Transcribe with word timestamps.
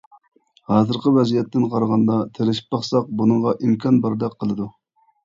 ھازىرقى 0.69 1.11
ۋەزىيەتتىن 1.17 1.67
قارىغاندا 1.73 2.15
تىرىشىپ 2.37 2.71
باقساق 2.77 3.13
بۇنىڭغا 3.21 3.55
ئىمكان 3.67 4.01
باردەك 4.07 4.39
قىلىدۇ. 4.41 4.67